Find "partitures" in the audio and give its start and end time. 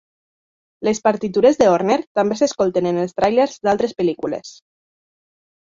1.07-1.59